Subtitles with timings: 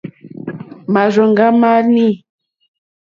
[0.93, 2.07] Màrzòŋɡá má nǐ.